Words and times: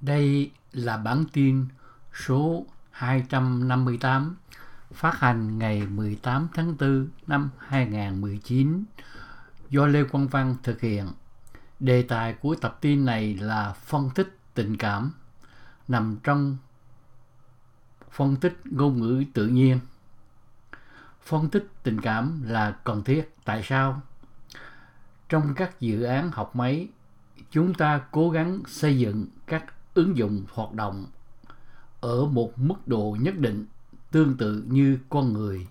Đây 0.00 0.50
là 0.72 0.96
bản 0.96 1.24
tin 1.32 1.66
số 2.26 2.66
258 2.90 4.36
phát 4.92 5.18
hành 5.20 5.58
ngày 5.58 5.86
18 5.86 6.48
tháng 6.54 6.76
4 6.80 7.08
năm 7.26 7.50
2019 7.58 8.84
do 9.70 9.86
Lê 9.86 10.04
Quang 10.04 10.28
Văn 10.28 10.56
thực 10.62 10.80
hiện. 10.80 11.06
Đề 11.80 12.02
tài 12.02 12.32
của 12.32 12.54
tập 12.54 12.78
tin 12.80 13.04
này 13.04 13.34
là 13.34 13.72
phân 13.72 14.10
tích 14.14 14.38
tình 14.54 14.76
cảm 14.76 15.12
nằm 15.88 16.16
trong 16.22 16.56
phân 18.10 18.36
tích 18.36 18.60
ngôn 18.64 19.00
ngữ 19.00 19.24
tự 19.34 19.46
nhiên. 19.46 19.80
Phân 21.22 21.48
tích 21.48 21.68
tình 21.82 22.00
cảm 22.00 22.42
là 22.46 22.76
cần 22.84 23.04
thiết. 23.04 23.34
Tại 23.44 23.62
sao? 23.64 24.02
Trong 25.28 25.54
các 25.54 25.80
dự 25.80 26.02
án 26.02 26.30
học 26.30 26.56
máy, 26.56 26.88
chúng 27.50 27.74
ta 27.74 28.00
cố 28.10 28.30
gắng 28.30 28.62
xây 28.66 28.98
dựng 28.98 29.26
các 29.46 29.64
ứng 29.98 30.16
dụng 30.16 30.44
hoạt 30.52 30.72
động 30.72 31.06
ở 32.00 32.24
một 32.26 32.58
mức 32.58 32.88
độ 32.88 33.16
nhất 33.20 33.38
định 33.38 33.66
tương 34.10 34.36
tự 34.36 34.64
như 34.66 34.98
con 35.08 35.32
người. 35.32 35.66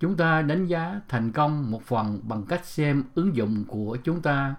Chúng 0.00 0.16
ta 0.16 0.42
đánh 0.42 0.66
giá 0.66 1.00
thành 1.08 1.32
công 1.32 1.70
một 1.70 1.82
phần 1.82 2.20
bằng 2.22 2.44
cách 2.46 2.66
xem 2.66 3.04
ứng 3.14 3.36
dụng 3.36 3.64
của 3.68 3.96
chúng 4.04 4.22
ta 4.22 4.54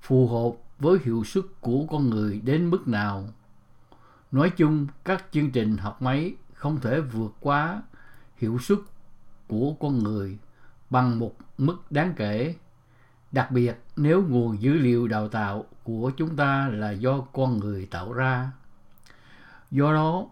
phù 0.00 0.28
hợp 0.28 0.58
với 0.78 0.98
hiệu 1.04 1.24
suất 1.24 1.44
của 1.60 1.86
con 1.90 2.10
người 2.10 2.40
đến 2.44 2.70
mức 2.70 2.88
nào. 2.88 3.28
Nói 4.32 4.50
chung, 4.50 4.86
các 5.04 5.24
chương 5.32 5.50
trình 5.50 5.76
học 5.76 6.02
máy 6.02 6.34
không 6.54 6.80
thể 6.80 7.00
vượt 7.00 7.34
quá 7.40 7.82
hiệu 8.36 8.58
suất 8.58 8.78
của 9.48 9.74
con 9.80 9.98
người 9.98 10.38
bằng 10.90 11.18
một 11.18 11.34
mức 11.58 11.92
đáng 11.92 12.12
kể 12.16 12.54
đặc 13.34 13.50
biệt, 13.50 13.74
nếu 13.96 14.22
nguồn 14.28 14.62
dữ 14.62 14.72
liệu 14.72 15.08
đào 15.08 15.28
tạo 15.28 15.64
của 15.82 16.12
chúng 16.16 16.36
ta 16.36 16.68
là 16.68 16.90
do 16.90 17.20
con 17.20 17.58
người 17.58 17.86
tạo 17.86 18.12
ra, 18.12 18.50
do 19.70 19.92
đó, 19.92 20.26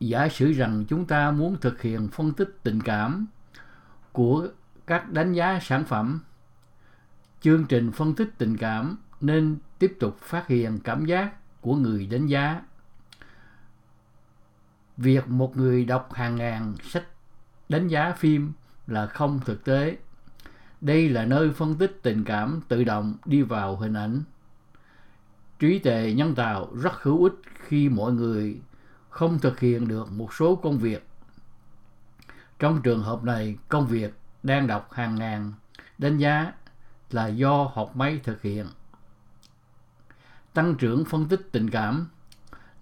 giả 0.00 0.28
sử 0.28 0.52
rằng 0.52 0.84
chúng 0.88 1.06
ta 1.06 1.30
muốn 1.30 1.56
thực 1.60 1.82
hiện 1.82 2.08
phân 2.08 2.32
tích 2.32 2.58
tình 2.62 2.80
cảm 2.80 3.26
của 4.12 4.48
các 4.86 5.12
đánh 5.12 5.32
giá 5.32 5.58
sản 5.62 5.84
phẩm, 5.84 6.20
chương 7.40 7.64
trình 7.64 7.92
phân 7.92 8.14
tích 8.14 8.30
tình 8.38 8.56
cảm 8.56 8.96
nên 9.20 9.58
tiếp 9.78 9.96
tục 10.00 10.18
phát 10.20 10.46
hiện 10.46 10.78
cảm 10.84 11.06
giác 11.06 11.60
của 11.60 11.76
người 11.76 12.06
đánh 12.06 12.26
giá. 12.26 12.62
Việc 14.96 15.28
một 15.28 15.56
người 15.56 15.84
đọc 15.84 16.12
hàng 16.12 16.36
ngàn 16.36 16.74
sách 16.82 17.04
đánh 17.68 17.88
giá 17.88 18.12
phim 18.12 18.52
là 18.86 19.06
không 19.06 19.40
thực 19.44 19.64
tế 19.64 19.96
đây 20.80 21.08
là 21.08 21.24
nơi 21.24 21.50
phân 21.50 21.74
tích 21.74 21.98
tình 22.02 22.24
cảm 22.24 22.60
tự 22.68 22.84
động 22.84 23.14
đi 23.24 23.42
vào 23.42 23.76
hình 23.76 23.94
ảnh. 23.94 24.22
Trí 25.58 25.78
tuệ 25.78 26.12
nhân 26.16 26.34
tạo 26.34 26.68
rất 26.82 26.92
hữu 27.02 27.24
ích 27.24 27.34
khi 27.54 27.88
mọi 27.88 28.12
người 28.12 28.60
không 29.08 29.38
thực 29.38 29.60
hiện 29.60 29.88
được 29.88 30.12
một 30.12 30.34
số 30.34 30.56
công 30.56 30.78
việc. 30.78 31.06
Trong 32.58 32.82
trường 32.82 33.02
hợp 33.02 33.24
này, 33.24 33.56
công 33.68 33.86
việc 33.86 34.14
đang 34.42 34.66
đọc 34.66 34.92
hàng 34.92 35.14
ngàn 35.14 35.52
đánh 35.98 36.18
giá 36.18 36.52
là 37.10 37.26
do 37.28 37.70
học 37.74 37.96
máy 37.96 38.20
thực 38.24 38.42
hiện. 38.42 38.66
Tăng 40.54 40.74
trưởng 40.74 41.04
phân 41.04 41.28
tích 41.28 41.48
tình 41.52 41.70
cảm 41.70 42.06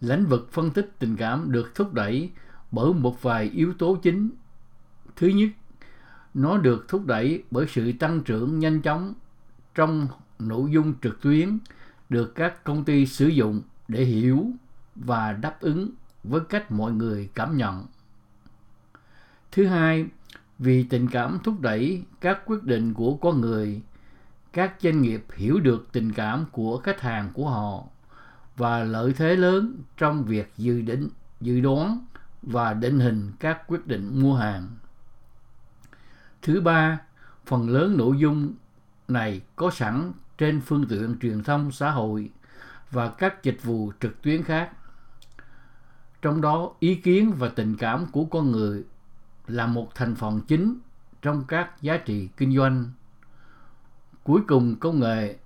Lĩnh 0.01 0.27
vực 0.27 0.49
phân 0.53 0.71
tích 0.71 0.91
tình 0.99 1.17
cảm 1.17 1.53
được 1.53 1.75
thúc 1.75 1.95
đẩy 1.95 2.31
bởi 2.71 2.93
một 2.93 3.23
vài 3.23 3.45
yếu 3.45 3.75
tố 3.79 3.97
chính. 4.03 4.31
Thứ 5.17 5.27
nhất, 5.27 5.49
nó 6.35 6.59
được 6.59 6.89
thúc 6.89 7.07
đẩy 7.07 7.43
bởi 7.51 7.67
sự 7.69 7.93
tăng 7.93 8.21
trưởng 8.21 8.59
nhanh 8.59 8.83
chóng 8.83 9.15
trong 9.75 10.09
nội 10.39 10.71
dung 10.71 10.95
trực 11.03 11.23
tuyến 11.23 11.59
được 12.09 12.35
các 12.35 12.65
công 12.65 12.85
ty 12.85 13.07
sử 13.07 13.27
dụng 13.27 13.63
để 13.89 14.05
hiểu 14.05 14.47
và 14.95 15.33
đáp 15.33 15.61
ứng 15.61 15.91
với 16.25 16.41
cách 16.49 16.73
mọi 16.73 16.93
người 16.93 17.31
cảm 17.35 17.57
nhận. 17.57 17.87
Thứ 19.53 19.67
hai, 19.67 20.07
vì 20.59 20.83
tình 20.83 21.09
cảm 21.09 21.39
thúc 21.45 21.61
đẩy 21.61 22.03
các 22.21 22.39
quyết 22.47 22.65
định 22.65 22.95
của 22.95 23.17
con 23.17 23.41
người, 23.41 23.83
các 24.53 24.75
doanh 24.81 25.03
nghiệp 25.03 25.25
hiểu 25.35 25.61
được 25.61 25.93
tình 25.93 26.13
cảm 26.13 26.45
của 26.53 26.79
khách 26.79 27.01
hàng 27.01 27.31
của 27.35 27.51
họ 27.51 27.85
và 28.57 28.85
lợi 28.85 29.13
thế 29.13 29.37
lớn 29.37 29.83
trong 29.97 30.25
việc 30.25 30.53
dự 30.57 30.81
định, 30.83 31.09
dự 31.41 31.61
đoán 31.61 32.07
và 32.43 32.75
định 32.75 33.01
hình 33.01 33.33
các 33.41 33.67
quyết 33.67 33.87
định 33.87 34.23
mua 34.23 34.35
hàng. 34.35 34.69
Thứ 36.43 36.61
ba, 36.61 37.01
phần 37.47 37.69
lớn 37.69 37.97
nội 37.97 38.19
dung 38.19 38.55
này 39.09 39.41
có 39.57 39.71
sẵn 39.71 40.13
trên 40.39 40.61
phương 40.61 40.87
tiện 40.89 41.17
truyền 41.23 41.43
thông 41.43 41.73
xã 41.73 41.91
hội 41.91 42.31
và 42.91 43.09
các 43.09 43.43
dịch 43.43 43.63
vụ 43.63 43.93
trực 44.01 44.23
tuyến 44.23 44.43
khác. 44.43 44.71
Trong 46.23 46.41
đó, 46.41 46.71
ý 46.79 46.95
kiến 46.95 47.33
và 47.39 47.49
tình 47.49 47.77
cảm 47.77 48.07
của 48.07 48.25
con 48.25 48.53
người 48.53 48.85
là 49.47 49.67
một 49.67 49.95
thành 49.95 50.15
phần 50.15 50.41
chính 50.49 50.79
trong 51.23 51.45
các 51.49 51.83
giá 51.83 51.97
trị 51.97 52.29
kinh 52.37 52.57
doanh. 52.57 52.85
Cuối 54.23 54.41
cùng, 54.49 54.77
công 54.77 55.01
nghệ 55.01 55.37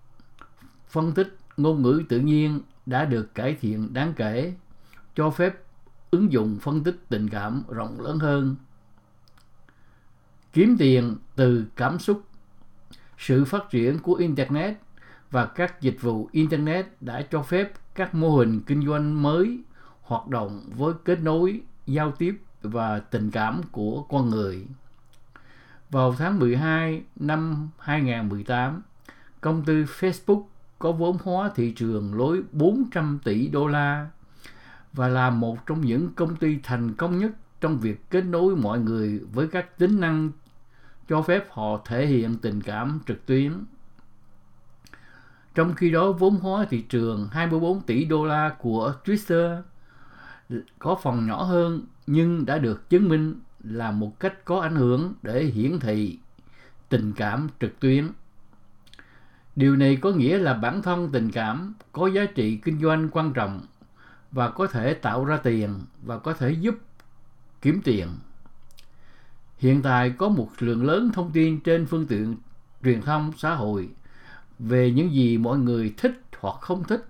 phân 0.89 1.13
tích 1.13 1.37
ngôn 1.57 1.83
ngữ 1.83 2.03
tự 2.09 2.21
nhiên 2.21 2.61
đã 2.87 3.05
được 3.05 3.35
cải 3.35 3.55
thiện 3.55 3.95
đáng 3.95 4.13
kể, 4.17 4.55
cho 5.15 5.31
phép 5.31 5.55
ứng 6.11 6.33
dụng 6.33 6.59
phân 6.63 6.85
tích 6.85 7.05
tình 7.09 7.29
cảm 7.29 7.63
rộng 7.69 8.01
lớn 8.01 8.19
hơn 8.19 8.57
kiếm 10.53 10.77
tiền 10.79 11.17
từ 11.37 11.65
cảm 11.77 11.99
xúc 11.99 12.23
sự 13.19 13.45
phát 13.45 13.71
triển 13.71 13.99
của 13.99 14.15
internet 14.15 14.77
và 15.31 15.47
các 15.47 15.81
dịch 15.81 15.97
vụ 16.01 16.29
internet 16.33 16.87
đã 17.01 17.23
cho 17.31 17.43
phép 17.43 17.73
các 17.95 18.15
mô 18.15 18.37
hình 18.37 18.61
kinh 18.67 18.87
doanh 18.87 19.23
mới 19.23 19.59
hoạt 20.03 20.29
động 20.29 20.61
với 20.77 20.95
kết 21.05 21.21
nối 21.21 21.61
giao 21.87 22.13
tiếp 22.13 22.41
và 22.63 22.99
tình 22.99 23.31
cảm 23.31 23.61
của 23.73 24.03
con 24.03 24.31
người. 24.31 24.67
Vào 25.91 26.15
tháng 26.19 26.39
12 26.39 27.03
năm 27.17 27.69
2018, 27.79 28.83
công 29.41 29.65
ty 29.65 29.73
Facebook 29.73 30.43
có 30.79 30.93
vốn 30.93 31.17
hóa 31.25 31.51
thị 31.55 31.73
trường 31.77 32.15
lối 32.15 32.43
400 32.53 33.19
tỷ 33.25 33.49
đô 33.49 33.67
la 33.67 34.07
và 34.93 35.09
là 35.09 35.31
một 35.31 35.67
trong 35.67 35.81
những 35.81 36.09
công 36.15 36.37
ty 36.37 36.59
thành 36.63 36.95
công 36.95 37.19
nhất 37.19 37.31
trong 37.61 37.79
việc 37.79 38.11
kết 38.11 38.25
nối 38.25 38.57
mọi 38.57 38.81
người 38.81 39.21
với 39.33 39.49
các 39.49 39.79
tính 39.79 40.01
năng 40.01 40.31
cho 41.13 41.23
phép 41.23 41.47
họ 41.51 41.81
thể 41.85 42.07
hiện 42.07 42.37
tình 42.43 42.61
cảm 42.61 43.01
trực 43.07 43.27
tuyến. 43.27 43.53
Trong 45.55 45.75
khi 45.75 45.91
đó, 45.91 46.13
vốn 46.13 46.37
hóa 46.37 46.67
thị 46.71 46.83
trường 46.83 47.29
24 47.33 47.81
tỷ 47.81 48.05
đô 48.05 48.25
la 48.25 48.55
của 48.59 48.95
Twitter 49.05 49.63
có 50.79 50.99
phần 51.03 51.27
nhỏ 51.27 51.43
hơn 51.43 51.83
nhưng 52.07 52.47
đã 52.47 52.59
được 52.59 52.91
chứng 52.91 53.09
minh 53.09 53.41
là 53.61 53.91
một 53.91 54.21
cách 54.21 54.45
có 54.45 54.61
ảnh 54.61 54.75
hưởng 54.75 55.15
để 55.23 55.45
hiển 55.45 55.79
thị 55.79 56.19
tình 56.89 57.13
cảm 57.17 57.49
trực 57.61 57.81
tuyến. 57.81 58.09
Điều 59.57 59.77
này 59.77 59.97
có 59.97 60.11
nghĩa 60.11 60.39
là 60.39 60.55
bản 60.55 60.83
thân 60.83 61.13
tình 61.13 61.31
cảm 61.31 61.75
có 61.93 62.07
giá 62.07 62.25
trị 62.35 62.57
kinh 62.57 62.81
doanh 62.81 63.09
quan 63.09 63.33
trọng 63.33 63.61
và 64.31 64.51
có 64.51 64.67
thể 64.67 64.95
tạo 64.95 65.25
ra 65.25 65.37
tiền 65.37 65.81
và 66.03 66.19
có 66.19 66.33
thể 66.33 66.51
giúp 66.51 66.75
kiếm 67.63 67.81
tiền. 67.85 68.09
Hiện 69.63 69.83
tại 69.83 70.11
có 70.19 70.29
một 70.29 70.51
lượng 70.59 70.85
lớn 70.85 71.11
thông 71.15 71.33
tin 71.33 71.61
trên 71.61 71.87
phương 71.87 72.07
tiện 72.07 72.37
truyền 72.85 73.01
thông 73.01 73.33
xã 73.37 73.55
hội 73.55 73.89
về 74.59 74.91
những 74.91 75.13
gì 75.13 75.39
mọi 75.39 75.59
người 75.59 75.95
thích 75.97 76.23
hoặc 76.41 76.57
không 76.61 76.85
thích. 76.85 77.05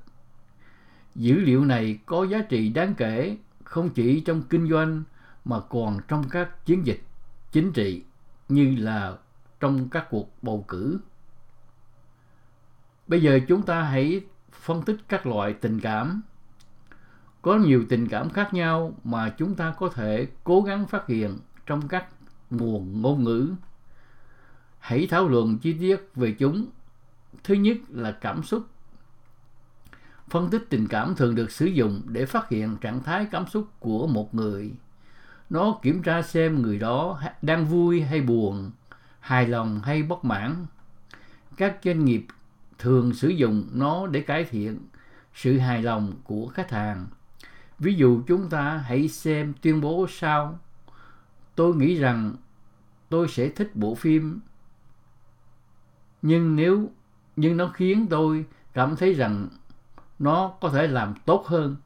Dữ 1.14 1.34
liệu 1.34 1.64
này 1.64 1.98
có 2.06 2.24
giá 2.24 2.42
trị 2.42 2.68
đáng 2.68 2.94
kể 2.94 3.36
không 3.64 3.90
chỉ 3.90 4.20
trong 4.20 4.42
kinh 4.42 4.70
doanh 4.70 5.02
mà 5.44 5.60
còn 5.60 5.98
trong 6.08 6.28
các 6.28 6.66
chiến 6.66 6.86
dịch 6.86 7.02
chính 7.52 7.72
trị 7.72 8.02
như 8.48 8.76
là 8.78 9.16
trong 9.60 9.88
các 9.88 10.06
cuộc 10.10 10.42
bầu 10.42 10.64
cử. 10.69 10.98
Bây 13.06 13.22
giờ 13.22 13.40
chúng 13.48 13.62
ta 13.62 13.82
hãy 13.82 14.20
phân 14.52 14.82
tích 14.82 14.96
các 15.08 15.26
loại 15.26 15.52
tình 15.52 15.80
cảm. 15.80 16.22
Có 17.43 17.56
nhiều 17.56 17.84
tình 17.88 18.08
cảm 18.08 18.31
khác 18.31 18.54
nhau 18.54 18.93
mà 19.04 19.34
chúng 19.38 19.54
ta 19.54 19.75
có 19.78 19.88
thể 19.88 20.26
cố 20.44 20.62
gắng 20.62 20.87
phát 20.87 21.06
hiện 21.06 21.38
trong 21.66 21.88
các 21.88 22.06
nguồn 22.52 23.02
ngôn 23.02 23.25
ngữ. 23.25 23.54
Hãy 24.78 25.06
thảo 25.10 25.28
luận 25.28 25.58
chi 25.58 25.72
tiết 25.81 25.96
về 26.14 26.32
chúng. 26.38 26.66
Thứ 27.44 27.54
nhất 27.54 27.76
là 27.88 28.12
cảm 28.12 28.43
xúc. 28.43 28.66
Phân 30.31 30.50
tích 30.50 30.66
tình 30.70 30.88
cảm 30.88 31.14
thường 31.14 31.34
được 31.34 31.50
sử 31.50 31.66
dụng 31.66 32.02
để 32.06 32.26
phát 32.26 32.49
hiện 32.49 32.76
trạng 32.81 33.02
thái 33.02 33.26
cảm 33.31 33.46
xúc 33.46 33.69
của 33.78 34.06
một 34.06 34.34
người. 34.34 34.72
Nó 35.50 35.78
kiểm 35.82 36.02
tra 36.02 36.22
xem 36.22 36.62
người 36.62 36.78
đó 36.78 37.20
đang 37.43 37.66
vui 37.66 38.02
hay 38.02 38.20
buồn, 38.20 38.70
hài 39.20 39.49
lòng 39.49 39.81
hay 39.84 40.02
bất 40.02 40.25
mãn. 40.25 40.66
Các 41.56 41.78
doanh 41.84 42.04
nghiệp 42.04 42.26
thường 42.78 43.14
sử 43.14 43.28
dụng 43.28 43.69
nó 43.72 44.06
để 44.06 44.20
cải 44.20 44.44
thiện 44.44 44.78
sự 45.34 45.58
hài 45.58 45.82
lòng 45.82 46.12
của 46.25 46.46
khách 46.46 46.70
hàng. 46.70 47.06
Ví 47.78 47.94
dụ 47.94 48.22
chúng 48.26 48.49
ta 48.50 48.84
hãy 48.87 49.08
xem 49.08 49.52
tuyên 49.62 49.81
bố 49.81 50.06
sau 50.10 50.58
tôi 51.54 51.75
nghĩ 51.76 51.94
rằng 51.94 52.34
tôi 53.08 53.28
sẽ 53.28 53.49
thích 53.49 53.70
bộ 53.75 53.94
phim 53.94 54.40
nhưng 56.22 56.56
nếu 56.56 56.90
nhưng 57.37 57.56
nó 57.56 57.70
khiến 57.75 58.06
tôi 58.10 58.44
cảm 58.72 58.96
thấy 58.96 59.14
rằng 59.14 59.49
nó 60.19 60.52
có 60.60 60.69
thể 60.69 60.87
làm 60.87 61.14
tốt 61.25 61.46
hơn. 61.46 61.76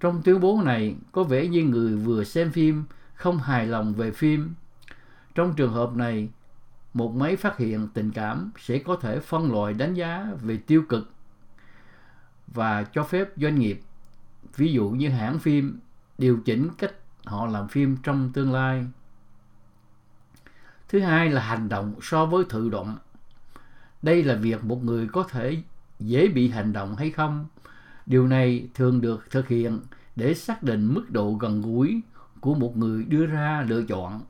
Trong 0.00 0.22
tuyên 0.22 0.40
bố 0.40 0.60
này, 0.64 0.96
có 1.12 1.24
vẻ 1.24 1.46
như 1.46 1.64
người 1.64 1.96
vừa 1.96 2.24
xem 2.24 2.52
phim 2.52 2.84
không 3.14 3.38
hài 3.38 3.66
lòng 3.66 3.94
về 3.94 4.10
phim. 4.10 4.54
Trong 5.34 5.54
trường 5.56 5.72
hợp 5.72 5.94
này, 5.94 6.28
một 6.94 7.14
máy 7.14 7.36
phát 7.36 7.56
hiện 7.56 7.88
tình 7.94 8.10
cảm 8.10 8.50
sẽ 8.58 8.78
có 8.78 8.96
thể 8.96 9.20
phân 9.20 9.52
loại 9.52 9.74
đánh 9.74 9.94
giá 9.94 10.26
về 10.42 10.56
tiêu 10.56 10.82
cực 10.88 11.12
và 12.46 12.82
cho 12.82 13.02
phép 13.02 13.28
doanh 13.36 13.58
nghiệp, 13.58 13.80
ví 14.56 14.72
dụ 14.72 14.90
như 14.90 15.08
hãng 15.08 15.38
phim, 15.38 15.78
điều 16.18 16.38
chỉnh 16.44 16.68
cách 16.78 16.94
họ 17.24 17.46
làm 17.46 17.68
phim 17.68 17.96
trong 17.96 18.30
tương 18.32 18.52
lai. 18.52 18.86
Thứ 20.88 21.00
hai 21.00 21.30
là 21.30 21.42
hành 21.42 21.68
động 21.68 21.94
so 22.02 22.26
với 22.26 22.44
thụ 22.48 22.68
động. 22.68 22.98
Đây 24.02 24.24
là 24.24 24.34
việc 24.34 24.64
một 24.64 24.84
người 24.84 25.08
có 25.12 25.22
thể 25.22 25.62
dễ 25.98 26.28
bị 26.28 26.50
hành 26.50 26.72
động 26.72 26.96
hay 26.96 27.10
không. 27.10 27.46
Điều 28.06 28.26
này 28.26 28.68
thường 28.74 29.00
được 29.00 29.30
thực 29.30 29.48
hiện 29.48 29.80
để 30.16 30.34
xác 30.34 30.62
định 30.62 30.94
mức 30.94 31.10
độ 31.10 31.32
gần 31.32 31.62
gũi 31.62 32.00
của 32.40 32.54
một 32.54 32.76
người 32.76 33.04
đưa 33.04 33.26
ra 33.26 33.64
lựa 33.68 33.82
chọn. 33.82 34.20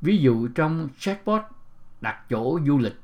Ví 0.00 0.18
dụ 0.18 0.48
trong 0.48 0.88
chatbot 0.98 1.42
đặt 2.00 2.24
chỗ 2.30 2.60
du 2.66 2.78
lịch, 2.78 3.00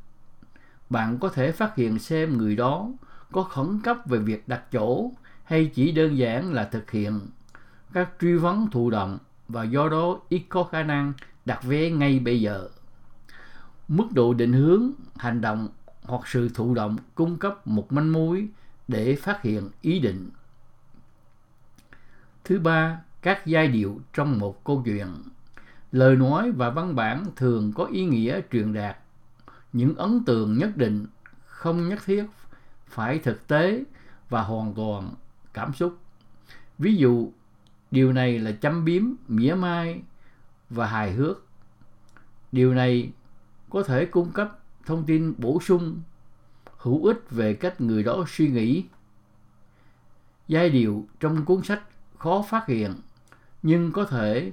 bạn 0.90 1.18
có 1.18 1.28
thể 1.28 1.52
phát 1.52 1.76
hiện 1.76 1.98
xem 1.98 2.38
người 2.38 2.56
đó 2.56 2.88
có 3.32 3.42
khẩn 3.42 3.80
cấp 3.84 3.96
về 4.06 4.18
việc 4.18 4.48
đặt 4.48 4.62
chỗ 4.72 5.10
hay 5.44 5.70
chỉ 5.74 5.92
đơn 5.92 6.18
giản 6.18 6.52
là 6.52 6.64
thực 6.64 6.90
hiện 6.90 7.20
các 7.96 8.10
truy 8.20 8.34
vấn 8.34 8.70
thụ 8.70 8.90
động 8.90 9.18
và 9.48 9.64
do 9.64 9.88
đó 9.88 10.20
ít 10.28 10.42
có 10.48 10.64
khả 10.64 10.82
năng 10.82 11.12
đặt 11.44 11.62
vé 11.62 11.90
ngay 11.90 12.18
bây 12.18 12.40
giờ. 12.40 12.68
Mức 13.88 14.06
độ 14.12 14.34
định 14.34 14.52
hướng, 14.52 14.90
hành 15.16 15.40
động 15.40 15.68
hoặc 16.02 16.26
sự 16.26 16.48
thụ 16.48 16.74
động 16.74 16.96
cung 17.14 17.38
cấp 17.38 17.66
một 17.66 17.92
manh 17.92 18.12
mối 18.12 18.48
để 18.88 19.16
phát 19.16 19.42
hiện 19.42 19.70
ý 19.80 19.98
định. 19.98 20.30
Thứ 22.44 22.58
ba, 22.58 23.00
các 23.22 23.46
giai 23.46 23.68
điệu 23.68 24.00
trong 24.12 24.38
một 24.38 24.64
câu 24.64 24.82
chuyện. 24.84 25.08
Lời 25.92 26.16
nói 26.16 26.50
và 26.50 26.70
văn 26.70 26.94
bản 26.94 27.24
thường 27.36 27.72
có 27.72 27.84
ý 27.84 28.04
nghĩa 28.04 28.40
truyền 28.52 28.72
đạt 28.72 28.96
những 29.72 29.94
ấn 29.94 30.24
tượng 30.24 30.58
nhất 30.58 30.76
định 30.76 31.06
không 31.46 31.88
nhất 31.88 31.98
thiết 32.04 32.24
phải 32.86 33.18
thực 33.18 33.46
tế 33.46 33.84
và 34.28 34.42
hoàn 34.42 34.74
toàn 34.74 35.14
cảm 35.52 35.72
xúc. 35.72 35.98
Ví 36.78 36.96
dụ, 36.96 37.32
điều 37.90 38.12
này 38.12 38.38
là 38.38 38.52
châm 38.52 38.84
biếm, 38.84 39.02
mỉa 39.28 39.54
mai 39.54 40.02
và 40.70 40.86
hài 40.86 41.12
hước. 41.12 41.46
Điều 42.52 42.74
này 42.74 43.10
có 43.70 43.82
thể 43.82 44.04
cung 44.04 44.32
cấp 44.32 44.58
thông 44.86 45.04
tin 45.06 45.34
bổ 45.38 45.60
sung 45.60 46.00
hữu 46.76 47.04
ích 47.04 47.30
về 47.30 47.54
cách 47.54 47.80
người 47.80 48.02
đó 48.02 48.24
suy 48.28 48.48
nghĩ. 48.48 48.84
Giai 50.48 50.70
điệu 50.70 51.08
trong 51.20 51.44
cuốn 51.44 51.62
sách 51.62 51.82
khó 52.18 52.44
phát 52.48 52.66
hiện 52.66 52.94
nhưng 53.62 53.92
có 53.92 54.04
thể 54.04 54.52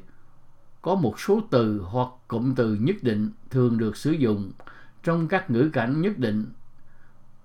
có 0.81 0.95
một 0.95 1.19
số 1.19 1.41
từ 1.51 1.81
hoặc 1.85 2.09
cụm 2.27 2.55
từ 2.55 2.75
nhất 2.75 2.95
định 3.01 3.31
thường 3.49 3.77
được 3.77 3.97
sử 3.97 4.11
dụng 4.11 4.51
trong 5.03 5.27
các 5.27 5.51
ngữ 5.51 5.69
cảnh 5.73 6.01
nhất 6.01 6.19
định. 6.19 6.45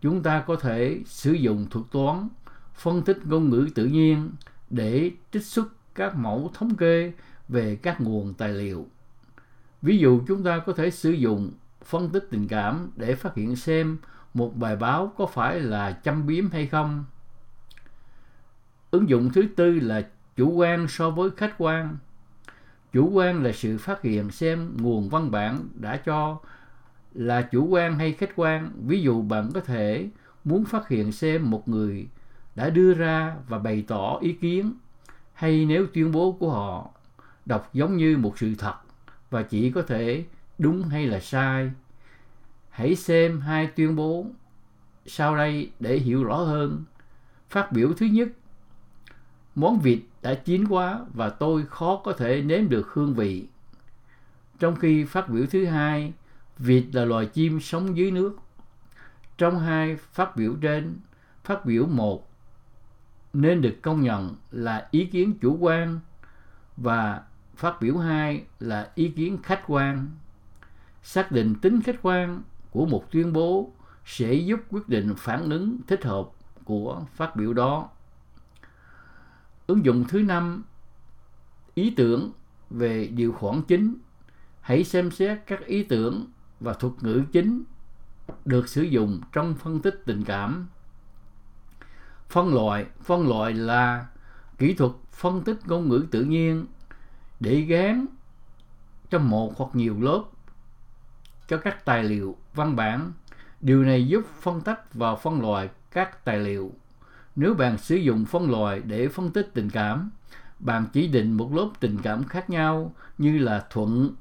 Chúng 0.00 0.22
ta 0.22 0.44
có 0.46 0.56
thể 0.56 1.02
sử 1.06 1.32
dụng 1.32 1.66
thuật 1.70 1.86
toán, 1.90 2.28
phân 2.74 3.02
tích 3.02 3.26
ngôn 3.26 3.50
ngữ 3.50 3.68
tự 3.74 3.84
nhiên 3.84 4.30
để 4.70 5.10
trích 5.32 5.44
xuất 5.44 5.68
các 5.98 6.16
mẫu 6.16 6.50
thống 6.54 6.76
kê 6.76 7.12
về 7.48 7.76
các 7.76 8.00
nguồn 8.00 8.34
tài 8.34 8.52
liệu. 8.52 8.86
Ví 9.82 9.98
dụ, 9.98 10.20
chúng 10.28 10.42
ta 10.42 10.58
có 10.58 10.72
thể 10.72 10.90
sử 10.90 11.10
dụng 11.10 11.50
phân 11.84 12.10
tích 12.10 12.28
tình 12.30 12.48
cảm 12.48 12.90
để 12.96 13.14
phát 13.14 13.34
hiện 13.34 13.56
xem 13.56 13.98
một 14.34 14.56
bài 14.56 14.76
báo 14.76 15.12
có 15.16 15.26
phải 15.26 15.60
là 15.60 16.00
châm 16.04 16.26
biếm 16.26 16.50
hay 16.50 16.66
không. 16.66 17.04
Ứng 18.90 19.08
dụng 19.08 19.30
thứ 19.32 19.42
tư 19.56 19.80
là 19.80 20.08
chủ 20.36 20.50
quan 20.50 20.88
so 20.88 21.10
với 21.10 21.30
khách 21.36 21.54
quan. 21.58 21.96
Chủ 22.92 23.10
quan 23.10 23.42
là 23.42 23.52
sự 23.52 23.78
phát 23.78 24.02
hiện 24.02 24.30
xem 24.30 24.76
nguồn 24.80 25.08
văn 25.08 25.30
bản 25.30 25.68
đã 25.74 25.96
cho 25.96 26.40
là 27.14 27.42
chủ 27.42 27.66
quan 27.66 27.98
hay 27.98 28.12
khách 28.12 28.30
quan. 28.36 28.70
Ví 28.86 29.02
dụ, 29.02 29.22
bạn 29.22 29.50
có 29.54 29.60
thể 29.60 30.08
muốn 30.44 30.64
phát 30.64 30.88
hiện 30.88 31.12
xem 31.12 31.50
một 31.50 31.68
người 31.68 32.08
đã 32.54 32.70
đưa 32.70 32.94
ra 32.94 33.36
và 33.48 33.58
bày 33.58 33.84
tỏ 33.88 34.18
ý 34.20 34.32
kiến 34.32 34.72
hay 35.38 35.64
nếu 35.64 35.86
tuyên 35.94 36.12
bố 36.12 36.32
của 36.32 36.50
họ 36.50 36.90
đọc 37.46 37.70
giống 37.72 37.96
như 37.96 38.16
một 38.16 38.38
sự 38.38 38.54
thật 38.58 38.74
và 39.30 39.42
chỉ 39.42 39.70
có 39.70 39.82
thể 39.82 40.24
đúng 40.58 40.82
hay 40.82 41.06
là 41.06 41.20
sai. 41.20 41.70
Hãy 42.70 42.96
xem 42.96 43.40
hai 43.40 43.66
tuyên 43.66 43.96
bố 43.96 44.26
sau 45.06 45.36
đây 45.36 45.70
để 45.80 45.98
hiểu 45.98 46.24
rõ 46.24 46.36
hơn. 46.36 46.84
Phát 47.50 47.72
biểu 47.72 47.92
thứ 47.92 48.06
nhất, 48.06 48.28
món 49.54 49.78
vịt 49.78 49.98
đã 50.22 50.34
chín 50.34 50.68
quá 50.68 51.00
và 51.14 51.30
tôi 51.30 51.66
khó 51.66 52.00
có 52.04 52.12
thể 52.12 52.42
nếm 52.42 52.68
được 52.68 52.88
hương 52.92 53.14
vị. 53.14 53.46
Trong 54.58 54.76
khi 54.76 55.04
phát 55.04 55.28
biểu 55.28 55.46
thứ 55.46 55.66
hai, 55.66 56.12
vịt 56.58 56.84
là 56.92 57.04
loài 57.04 57.26
chim 57.26 57.60
sống 57.60 57.96
dưới 57.96 58.10
nước. 58.10 58.36
Trong 59.38 59.58
hai 59.58 59.96
phát 59.96 60.36
biểu 60.36 60.56
trên, 60.60 60.96
phát 61.44 61.66
biểu 61.66 61.86
một 61.86 62.27
nên 63.32 63.62
được 63.62 63.76
công 63.82 64.02
nhận 64.02 64.36
là 64.50 64.88
ý 64.90 65.06
kiến 65.06 65.38
chủ 65.40 65.56
quan 65.60 66.00
và 66.76 67.22
phát 67.56 67.80
biểu 67.80 67.98
hai 67.98 68.44
là 68.60 68.92
ý 68.94 69.08
kiến 69.08 69.38
khách 69.42 69.62
quan. 69.66 70.06
Xác 71.02 71.32
định 71.32 71.54
tính 71.54 71.82
khách 71.82 71.98
quan 72.02 72.42
của 72.70 72.86
một 72.86 73.10
tuyên 73.10 73.32
bố 73.32 73.72
sẽ 74.04 74.34
giúp 74.34 74.60
quyết 74.70 74.88
định 74.88 75.14
phản 75.16 75.50
ứng 75.50 75.78
thích 75.86 76.04
hợp 76.04 76.28
của 76.64 77.02
phát 77.14 77.36
biểu 77.36 77.52
đó. 77.52 77.88
Ứng 79.66 79.84
dụng 79.84 80.04
thứ 80.08 80.22
năm, 80.22 80.64
ý 81.74 81.90
tưởng 81.96 82.32
về 82.70 83.06
điều 83.06 83.32
khoản 83.32 83.62
chính. 83.68 83.94
Hãy 84.60 84.84
xem 84.84 85.10
xét 85.10 85.38
các 85.46 85.66
ý 85.66 85.82
tưởng 85.82 86.26
và 86.60 86.72
thuật 86.72 86.92
ngữ 87.00 87.22
chính 87.32 87.62
được 88.44 88.68
sử 88.68 88.82
dụng 88.82 89.20
trong 89.32 89.54
phân 89.54 89.80
tích 89.80 90.02
tình 90.06 90.24
cảm. 90.24 90.68
Phân 92.28 92.54
loại, 92.54 92.86
phân 93.02 93.28
loại 93.28 93.54
là 93.54 94.06
kỹ 94.58 94.74
thuật 94.74 94.92
phân 95.12 95.44
tích 95.44 95.58
ngôn 95.66 95.88
ngữ 95.88 96.06
tự 96.10 96.24
nhiên 96.24 96.66
để 97.40 97.60
gán 97.60 98.06
cho 99.10 99.18
một 99.18 99.58
hoặc 99.58 99.70
nhiều 99.72 100.00
lớp 100.00 100.24
cho 101.48 101.56
các 101.56 101.84
tài 101.84 102.04
liệu 102.04 102.36
văn 102.54 102.76
bản. 102.76 103.12
Điều 103.60 103.84
này 103.84 104.06
giúp 104.06 104.24
phân 104.40 104.60
tách 104.60 104.94
và 104.94 105.16
phân 105.16 105.40
loại 105.40 105.68
các 105.90 106.24
tài 106.24 106.38
liệu. 106.38 106.72
Nếu 107.36 107.54
bạn 107.54 107.78
sử 107.78 107.96
dụng 107.96 108.24
phân 108.24 108.50
loại 108.50 108.80
để 108.80 109.08
phân 109.08 109.30
tích 109.30 109.50
tình 109.54 109.70
cảm, 109.70 110.10
bạn 110.58 110.86
chỉ 110.92 111.08
định 111.08 111.32
một 111.32 111.54
lớp 111.54 111.70
tình 111.80 111.98
cảm 112.02 112.24
khác 112.24 112.50
nhau 112.50 112.94
như 113.18 113.38
là 113.38 113.66
thuận, 113.70 114.14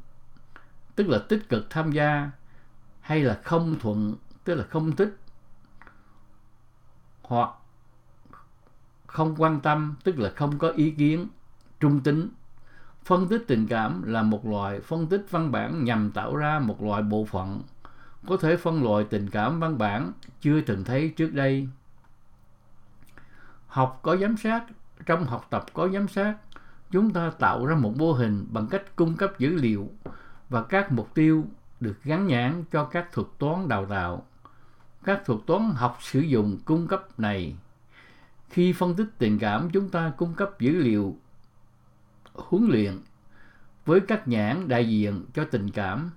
tức 0.95 1.07
là 1.07 1.19
tích 1.29 1.49
cực 1.49 1.69
tham 1.69 1.91
gia, 1.91 2.31
hay 3.01 3.23
là 3.23 3.39
không 3.43 3.75
thuận, 3.79 4.15
tức 4.43 4.55
là 4.55 4.63
không 4.63 4.95
thích, 4.95 5.17
hoặc 7.21 7.49
không 9.07 9.35
quan 9.37 9.59
tâm, 9.59 9.95
tức 10.03 10.19
là 10.19 10.31
không 10.35 10.57
có 10.59 10.69
ý 10.69 10.91
kiến, 10.91 11.27
trung 11.79 11.99
tính. 11.99 12.29
Phân 13.03 13.27
tích 13.27 13.43
tình 13.47 13.67
cảm 13.67 14.03
là 14.03 14.23
một 14.23 14.45
loại 14.45 14.79
phân 14.79 15.07
tích 15.07 15.25
văn 15.29 15.51
bản 15.51 15.83
nhằm 15.83 16.11
tạo 16.11 16.35
ra 16.35 16.59
một 16.59 16.83
loại 16.83 17.01
bộ 17.01 17.25
phận 17.25 17.61
có 18.27 18.37
thể 18.37 18.57
phân 18.57 18.83
loại 18.83 19.03
tình 19.09 19.29
cảm 19.29 19.59
văn 19.59 19.77
bản 19.77 20.11
chưa 20.41 20.61
từng 20.61 20.83
thấy 20.83 21.09
trước 21.09 21.33
đây. 21.33 21.67
Học 23.67 23.99
có 24.01 24.17
giám 24.17 24.37
sát, 24.37 24.65
trong 25.05 25.23
học 25.25 25.47
tập 25.49 25.65
có 25.73 25.89
giám 25.89 26.07
sát, 26.07 26.35
chúng 26.91 27.13
ta 27.13 27.29
tạo 27.29 27.65
ra 27.65 27.75
một 27.75 27.97
mô 27.97 28.13
hình 28.13 28.47
bằng 28.51 28.67
cách 28.67 28.95
cung 28.95 29.17
cấp 29.17 29.39
dữ 29.39 29.55
liệu 29.55 29.89
và 30.49 30.63
các 30.63 30.91
mục 30.91 31.13
tiêu 31.13 31.45
được 31.79 32.03
gắn 32.03 32.27
nhãn 32.27 32.63
cho 32.71 32.83
các 32.83 33.11
thuật 33.11 33.27
toán 33.37 33.67
đào 33.67 33.85
tạo. 33.85 34.25
Các 35.03 35.25
thuật 35.25 35.39
toán 35.47 35.71
học 35.75 35.97
sử 36.01 36.19
dụng 36.19 36.57
cung 36.65 36.87
cấp 36.87 37.19
này. 37.19 37.55
Khi 38.49 38.73
phân 38.73 38.95
tích 38.95 39.07
tình 39.17 39.39
cảm, 39.39 39.69
chúng 39.69 39.89
ta 39.89 40.11
cung 40.17 40.33
cấp 40.33 40.59
dữ 40.59 40.71
liệu 40.71 41.17
huấn 42.33 42.67
luyện 42.69 42.99
với 43.85 43.99
các 43.99 44.27
nhãn 44.27 44.67
đại 44.67 44.89
diện 44.89 45.25
cho 45.33 45.45
tình 45.45 45.71
cảm 45.71 46.11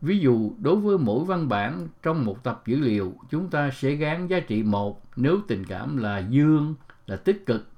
Ví 0.00 0.18
dụ, 0.18 0.52
đối 0.58 0.76
với 0.76 0.98
mỗi 0.98 1.24
văn 1.24 1.48
bản 1.48 1.88
trong 2.02 2.24
một 2.24 2.44
tập 2.44 2.62
dữ 2.66 2.76
liệu, 2.76 3.14
chúng 3.30 3.50
ta 3.50 3.70
sẽ 3.70 3.90
gán 3.90 4.26
giá 4.26 4.40
trị 4.40 4.62
một 4.62 5.02
nếu 5.16 5.38
tình 5.48 5.64
cảm 5.64 5.96
là 5.96 6.18
dương, 6.18 6.74
là 7.06 7.16
tích 7.16 7.46
cực, 7.46 7.68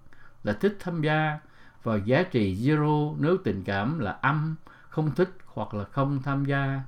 là 0.45 0.53
thích 0.53 0.77
tham 0.81 1.03
gia, 1.03 1.39
và 1.83 1.97
giá 1.97 2.23
trị 2.23 2.55
zero 2.55 3.17
nếu 3.19 3.37
tình 3.45 3.65
cảm 3.65 3.99
là 3.99 4.11
âm, 4.11 4.57
không 4.89 5.15
thích 5.15 5.31
hoặc 5.47 5.75
là 5.75 5.85
không 5.85 6.23
tham 6.23 6.45
gia. 6.45 6.83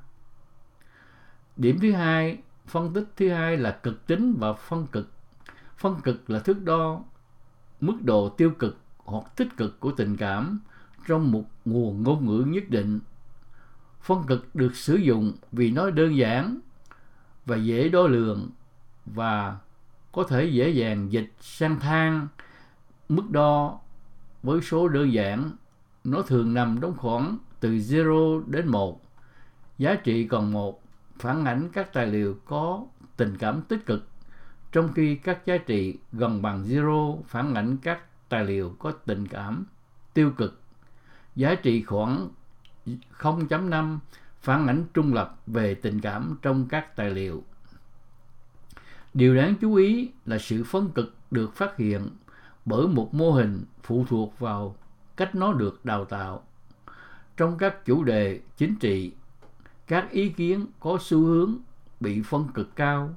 Điểm 1.57 1.79
thứ 1.81 1.93
hai, 1.93 2.39
phân 2.67 2.93
tích 2.93 3.09
thứ 3.17 3.31
hai 3.31 3.57
là 3.57 3.71
cực 3.71 4.07
tính 4.07 4.37
và 4.39 4.53
phân 4.53 4.87
cực. 4.87 5.11
Phân 5.83 6.01
cực 6.01 6.31
là 6.31 6.39
thước 6.39 6.65
đo 6.65 7.03
mức 7.81 7.97
độ 8.03 8.29
tiêu 8.29 8.51
cực 8.59 8.79
hoặc 8.97 9.25
tích 9.37 9.57
cực 9.57 9.81
của 9.81 9.93
tình 9.93 10.17
cảm 10.17 10.61
trong 11.07 11.33
một 11.33 11.45
nguồn 11.65 12.03
ngôn 12.03 12.27
ngữ 12.27 12.45
nhất 12.47 12.65
định. 12.69 13.01
Phân 14.03 14.23
cực 14.27 14.55
được 14.55 14.77
sử 14.77 14.95
dụng 14.95 15.33
vì 15.53 15.71
nó 15.71 15.91
đơn 15.91 16.17
giản 16.17 16.59
và 17.47 17.57
dễ 17.57 17.89
đo 17.89 18.07
lường 18.07 18.51
và 19.07 19.59
có 20.13 20.25
thể 20.25 20.45
dễ 20.45 20.69
dàng 20.69 21.13
dịch 21.13 21.33
sang 21.41 21.81
thang. 21.81 22.29
Mức 23.09 23.31
đo 23.31 23.81
với 24.43 24.61
số 24.61 24.89
đơn 24.89 25.13
giản, 25.13 25.51
nó 26.05 26.23
thường 26.23 26.55
nằm 26.55 26.79
trong 26.81 26.97
khoảng 26.97 27.39
từ 27.61 27.81
0 27.89 28.45
đến 28.47 28.69
1 28.69 29.01
giá 29.79 29.95
trị 29.95 30.27
còn 30.27 30.53
một, 30.53 30.83
phản 31.19 31.45
ảnh 31.45 31.69
các 31.73 31.93
tài 31.93 32.07
liệu 32.07 32.37
có 32.45 32.87
tình 33.17 33.37
cảm 33.39 33.63
tích 33.63 33.87
cực 33.87 34.12
trong 34.73 34.93
khi 34.93 35.15
các 35.15 35.47
giá 35.47 35.57
trị 35.57 35.99
gần 36.13 36.43
bằng 36.43 36.65
zero 36.65 37.23
phản 37.23 37.55
ảnh 37.55 37.77
các 37.83 38.29
tài 38.29 38.45
liệu 38.45 38.77
có 38.79 38.93
tình 38.93 39.29
cảm 39.29 39.65
tiêu 40.15 40.31
cực, 40.31 40.61
giá 41.37 41.55
trị 41.55 41.83
khoảng 41.83 42.29
0.5 43.19 43.99
phản 44.41 44.67
ảnh 44.67 44.85
trung 44.95 45.15
lập 45.15 45.37
về 45.47 45.75
tình 45.75 46.01
cảm 46.01 46.39
trong 46.43 46.69
các 46.69 46.97
tài 46.97 47.11
liệu. 47.11 47.43
Điều 49.15 49.37
đáng 49.37 49.55
chú 49.61 49.75
ý 49.75 50.11
là 50.27 50.39
sự 50.39 50.65
phân 50.65 50.91
cực 50.91 51.15
được 51.31 51.55
phát 51.55 51.77
hiện 51.77 52.09
bởi 52.65 52.87
một 52.87 53.15
mô 53.15 53.31
hình 53.31 53.65
phụ 53.83 54.05
thuộc 54.09 54.39
vào 54.39 54.77
cách 55.17 55.35
nó 55.35 55.53
được 55.53 55.85
đào 55.85 56.05
tạo. 56.05 56.43
Trong 57.37 57.59
các 57.59 57.85
chủ 57.85 58.05
đề 58.05 58.41
chính 58.57 58.77
trị, 58.77 59.13
các 59.87 60.11
ý 60.11 60.29
kiến 60.29 60.67
có 60.81 60.99
xu 61.01 61.19
hướng 61.19 61.57
bị 62.01 62.23
phân 62.23 62.49
cực 62.49 62.77
cao 62.77 63.15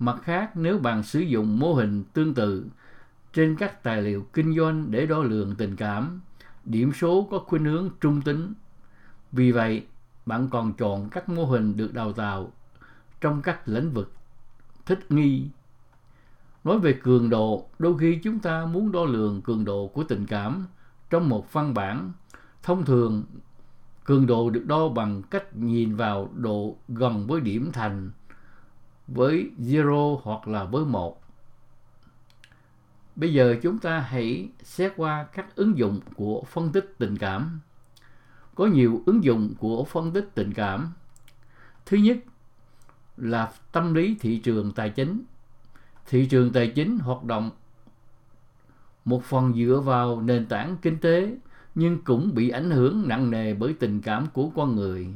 mặt 0.00 0.16
khác, 0.22 0.56
nếu 0.56 0.78
bạn 0.78 1.02
sử 1.02 1.20
dụng 1.20 1.58
mô 1.58 1.74
hình 1.74 2.04
tương 2.12 2.34
tự 2.34 2.66
trên 3.32 3.56
các 3.56 3.82
tài 3.82 4.02
liệu 4.02 4.26
kinh 4.32 4.56
doanh 4.56 4.90
để 4.90 5.06
đo 5.06 5.18
lường 5.18 5.54
tình 5.54 5.76
cảm, 5.76 6.20
điểm 6.64 6.92
số 6.92 7.28
có 7.30 7.38
khuynh 7.38 7.64
hướng 7.64 7.90
trung 8.00 8.20
tính. 8.22 8.52
Vì 9.32 9.52
vậy, 9.52 9.86
bạn 10.26 10.48
còn 10.50 10.72
chọn 10.72 11.08
các 11.10 11.28
mô 11.28 11.44
hình 11.44 11.76
được 11.76 11.94
đào 11.94 12.12
tạo 12.12 12.52
trong 13.20 13.42
các 13.42 13.68
lĩnh 13.68 13.90
vực 13.90 14.12
thích 14.86 15.10
nghi. 15.12 15.46
Nói 16.64 16.78
về 16.78 16.98
cường 17.02 17.30
độ, 17.30 17.68
đôi 17.78 17.98
khi 17.98 18.20
chúng 18.22 18.38
ta 18.38 18.66
muốn 18.66 18.92
đo 18.92 19.04
lường 19.04 19.42
cường 19.42 19.64
độ 19.64 19.86
của 19.86 20.04
tình 20.04 20.26
cảm 20.26 20.66
trong 21.10 21.28
một 21.28 21.52
văn 21.52 21.74
bản. 21.74 22.12
Thông 22.62 22.84
thường, 22.84 23.24
cường 24.04 24.26
độ 24.26 24.50
được 24.50 24.64
đo 24.66 24.88
bằng 24.88 25.22
cách 25.22 25.56
nhìn 25.56 25.96
vào 25.96 26.30
độ 26.34 26.76
gần 26.88 27.26
với 27.26 27.40
điểm 27.40 27.72
thành 27.72 28.10
với 29.14 29.50
0 29.58 30.20
hoặc 30.22 30.48
là 30.48 30.64
với 30.64 30.84
1. 30.84 31.22
Bây 33.16 33.32
giờ 33.32 33.56
chúng 33.62 33.78
ta 33.78 33.98
hãy 33.98 34.48
xét 34.62 34.92
qua 34.96 35.26
các 35.32 35.56
ứng 35.56 35.78
dụng 35.78 36.00
của 36.14 36.42
phân 36.50 36.72
tích 36.72 36.94
tình 36.98 37.16
cảm. 37.16 37.60
Có 38.54 38.66
nhiều 38.66 39.02
ứng 39.06 39.24
dụng 39.24 39.54
của 39.58 39.84
phân 39.84 40.12
tích 40.12 40.28
tình 40.34 40.52
cảm. 40.52 40.92
Thứ 41.86 41.96
nhất 41.96 42.18
là 43.16 43.52
tâm 43.72 43.94
lý 43.94 44.16
thị 44.20 44.38
trường 44.38 44.72
tài 44.72 44.90
chính. 44.90 45.24
Thị 46.06 46.26
trường 46.26 46.52
tài 46.52 46.72
chính 46.74 46.98
hoạt 46.98 47.24
động 47.24 47.50
một 49.04 49.24
phần 49.24 49.54
dựa 49.54 49.82
vào 49.84 50.20
nền 50.20 50.46
tảng 50.46 50.76
kinh 50.82 50.98
tế 50.98 51.36
nhưng 51.74 52.02
cũng 52.04 52.34
bị 52.34 52.48
ảnh 52.48 52.70
hưởng 52.70 53.08
nặng 53.08 53.30
nề 53.30 53.54
bởi 53.54 53.74
tình 53.80 54.00
cảm 54.00 54.26
của 54.32 54.50
con 54.50 54.76
người. 54.76 55.08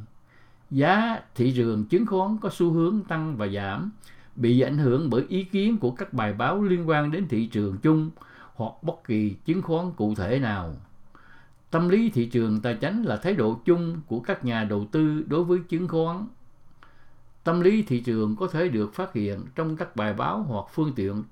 Giá 0.71 1.21
thị 1.35 1.53
trường 1.57 1.85
chứng 1.85 2.07
khoán 2.07 2.39
có 2.41 2.51
xu 2.53 2.73
hướng 2.73 3.03
tăng 3.09 3.37
và 3.37 3.49
giảm, 3.49 3.91
bị 4.37 4.61
ảnh 4.61 4.79
hưởng 4.79 5.11
bởi 5.11 5.25
ý 5.29 5.45
kiến 5.45 5.79
của 5.79 5.91
các 5.91 6.13
bài 6.13 6.33
báo 6.33 6.63
liên 6.63 6.89
quan 6.89 7.11
đến 7.11 7.29
thị 7.29 7.47
trường 7.47 7.79
chung 7.79 8.11
hoặc 8.55 8.73
bất 8.83 9.05
kỳ 9.05 9.37
chứng 9.45 9.63
khoán 9.63 9.93
cụ 9.93 10.15
thể 10.15 10.39
nào. 10.39 10.75
Tâm 11.71 11.89
lý 11.89 12.11
thị 12.11 12.27
trường 12.27 12.61
tài 12.61 12.75
chính 12.75 13.03
là 13.03 13.17
thái 13.17 13.35
độ 13.35 13.61
chung 13.65 14.01
của 14.07 14.21
các 14.21 14.45
nhà 14.45 14.65
đầu 14.65 14.87
tư 14.93 15.25
đối 15.29 15.45
với 15.45 15.59
chứng 15.69 15.89
khoán. 15.89 16.27
Tâm 17.45 17.61
lý 17.61 17.83
thị 17.83 18.01
trường 18.01 18.37
có 18.37 18.47
thể 18.47 18.69
được 18.69 18.95
phát 18.95 19.13
hiện 19.13 19.41
trong 19.55 19.77
các 19.77 19.97
bài 19.97 20.15
báo 20.15 20.43
hoặc 20.43 20.65
phương 20.73 20.93
tiện 20.97 21.23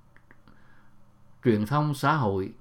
truyền 1.44 1.66
thông 1.66 1.94
xã 1.94 2.16
hội 2.16 2.52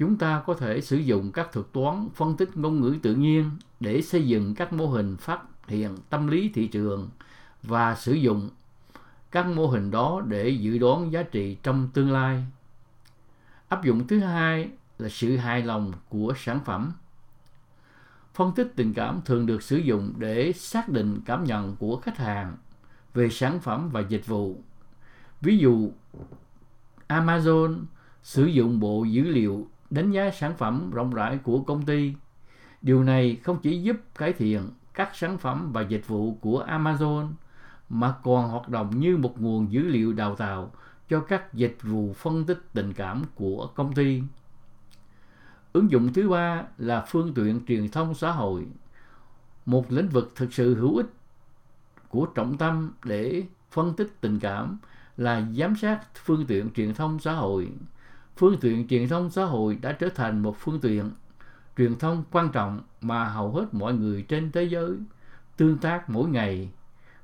chúng 0.00 0.18
ta 0.18 0.42
có 0.46 0.54
thể 0.54 0.80
sử 0.80 0.96
dụng 0.96 1.32
các 1.32 1.52
thuật 1.52 1.66
toán 1.72 2.08
phân 2.14 2.36
tích 2.36 2.56
ngôn 2.56 2.80
ngữ 2.80 2.96
tự 3.02 3.14
nhiên 3.14 3.50
để 3.80 4.02
xây 4.02 4.26
dựng 4.26 4.54
các 4.54 4.72
mô 4.72 4.86
hình 4.86 5.16
phát 5.16 5.59
hiện 5.70 5.96
tâm 6.10 6.26
lý 6.26 6.50
thị 6.54 6.66
trường 6.66 7.10
và 7.62 7.94
sử 7.94 8.12
dụng 8.12 8.50
các 9.30 9.46
mô 9.46 9.66
hình 9.66 9.90
đó 9.90 10.22
để 10.26 10.48
dự 10.48 10.78
đoán 10.78 11.12
giá 11.12 11.22
trị 11.22 11.56
trong 11.62 11.88
tương 11.94 12.12
lai. 12.12 12.44
Áp 13.68 13.84
dụng 13.84 14.06
thứ 14.06 14.20
hai 14.20 14.70
là 14.98 15.08
sự 15.08 15.36
hài 15.36 15.62
lòng 15.62 15.92
của 16.08 16.34
sản 16.36 16.60
phẩm. 16.64 16.92
Phân 18.34 18.52
tích 18.52 18.72
tình 18.76 18.94
cảm 18.94 19.20
thường 19.24 19.46
được 19.46 19.62
sử 19.62 19.76
dụng 19.76 20.12
để 20.18 20.52
xác 20.52 20.88
định 20.88 21.20
cảm 21.24 21.44
nhận 21.44 21.76
của 21.76 21.96
khách 21.96 22.18
hàng 22.18 22.56
về 23.14 23.28
sản 23.30 23.60
phẩm 23.60 23.90
và 23.90 24.00
dịch 24.00 24.26
vụ. 24.26 24.62
Ví 25.40 25.58
dụ, 25.58 25.90
Amazon 27.08 27.84
sử 28.22 28.46
dụng 28.46 28.80
bộ 28.80 29.04
dữ 29.04 29.22
liệu 29.22 29.68
đánh 29.90 30.10
giá 30.10 30.30
sản 30.30 30.56
phẩm 30.58 30.90
rộng 30.90 31.14
rãi 31.14 31.38
của 31.38 31.62
công 31.62 31.84
ty. 31.84 32.14
Điều 32.82 33.04
này 33.04 33.36
không 33.42 33.58
chỉ 33.62 33.82
giúp 33.82 33.96
cải 34.14 34.32
thiện 34.32 34.70
các 34.94 35.16
sản 35.16 35.38
phẩm 35.38 35.72
và 35.72 35.82
dịch 35.82 36.06
vụ 36.06 36.34
của 36.40 36.64
Amazon 36.68 37.28
mà 37.88 38.14
còn 38.22 38.48
hoạt 38.48 38.68
động 38.68 39.00
như 39.00 39.16
một 39.16 39.40
nguồn 39.40 39.72
dữ 39.72 39.82
liệu 39.82 40.12
đào 40.12 40.36
tạo 40.36 40.72
cho 41.08 41.20
các 41.20 41.54
dịch 41.54 41.76
vụ 41.82 42.12
phân 42.12 42.44
tích 42.44 42.60
tình 42.72 42.92
cảm 42.92 43.22
của 43.34 43.66
công 43.74 43.94
ty. 43.94 44.22
Ứng 45.72 45.90
dụng 45.90 46.12
thứ 46.12 46.28
ba 46.28 46.62
là 46.78 47.04
phương 47.08 47.34
tiện 47.34 47.66
truyền 47.66 47.88
thông 47.88 48.14
xã 48.14 48.30
hội, 48.30 48.66
một 49.66 49.92
lĩnh 49.92 50.08
vực 50.08 50.32
thực 50.36 50.52
sự 50.52 50.74
hữu 50.74 50.96
ích 50.96 51.10
của 52.08 52.26
trọng 52.26 52.58
tâm 52.58 52.92
để 53.04 53.42
phân 53.70 53.94
tích 53.96 54.20
tình 54.20 54.38
cảm 54.38 54.78
là 55.16 55.46
giám 55.56 55.76
sát 55.76 56.00
phương 56.24 56.46
tiện 56.46 56.70
truyền 56.70 56.94
thông 56.94 57.18
xã 57.18 57.32
hội 57.32 57.72
phương 58.40 58.56
tiện 58.60 58.88
truyền 58.88 59.08
thông 59.08 59.30
xã 59.30 59.44
hội 59.44 59.78
đã 59.82 59.92
trở 59.92 60.08
thành 60.08 60.42
một 60.42 60.56
phương 60.58 60.80
tiện 60.80 61.10
truyền 61.80 61.98
thông 61.98 62.24
quan 62.30 62.48
trọng 62.52 62.80
mà 63.00 63.24
hầu 63.24 63.52
hết 63.52 63.74
mọi 63.74 63.94
người 63.94 64.22
trên 64.22 64.52
thế 64.52 64.64
giới 64.64 64.96
tương 65.56 65.78
tác 65.78 66.10
mỗi 66.10 66.28
ngày. 66.28 66.70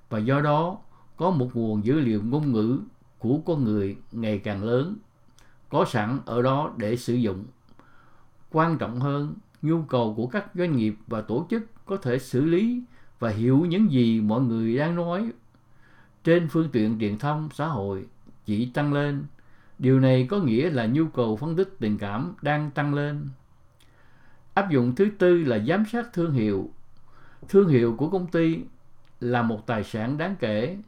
Và 0.09 0.19
do 0.19 0.41
đó, 0.41 0.79
có 1.17 1.31
một 1.31 1.51
nguồn 1.55 1.85
dữ 1.85 2.01
liệu 2.01 2.23
ngôn 2.23 2.53
ngữ 2.53 2.81
của 3.19 3.39
con 3.47 3.65
người 3.65 3.97
ngày 4.13 4.39
càng 4.39 4.65
lớn, 4.65 4.97
có 5.69 5.85
sẵn 5.85 6.19
ở 6.25 6.43
đó 6.43 6.73
để 6.77 6.97
sử 6.97 7.15
dụng. 7.15 7.45
Quan 8.51 8.79
trọng 8.79 9.01
hơn, 9.01 9.35
nhu 9.63 9.83
cầu 9.83 10.15
của 10.15 10.27
các 10.27 10.47
doanh 10.55 10.77
nghiệp 10.77 10.95
và 11.07 11.21
tổ 11.21 11.47
chức 11.51 11.63
có 11.87 11.97
thể 11.97 12.19
xử 12.19 12.45
lý 12.45 12.83
và 13.19 13.31
hiểu 13.31 13.59
những 13.59 13.93
gì 13.93 14.21
mọi 14.21 14.41
người 14.41 14.77
đang 14.79 14.95
nói. 14.95 15.31
Trên 16.25 16.49
phương 16.49 16.69
tiện 16.73 16.99
truyền 17.01 17.19
thông 17.19 17.49
xã 17.55 17.67
hội 17.67 18.07
chỉ 18.47 18.71
tăng 18.75 18.93
lên. 18.93 19.25
Điều 19.79 20.01
này 20.01 20.27
có 20.31 20.39
nghĩa 20.39 20.71
là 20.71 20.87
nhu 20.87 21.07
cầu 21.07 21.37
phân 21.37 21.57
tích 21.57 21.77
tình 21.79 21.99
cảm 21.99 22.35
đang 22.43 22.71
tăng 22.71 22.95
lên. 22.95 23.29
Áp 24.57 24.71
dụng 24.71 24.95
thứ 24.95 25.09
tư 25.19 25.45
là 25.45 25.59
giám 25.59 25.85
sát 25.87 26.13
thương 26.13 26.33
hiệu. 26.33 26.71
Thương 27.49 27.69
hiệu 27.69 27.95
của 27.97 28.11
công 28.11 28.27
ty 28.27 28.61
là 29.21 29.43
một 29.43 29.67
tài 29.67 29.85
sản 29.85 30.19
đáng 30.19 30.37
kể 30.41 30.79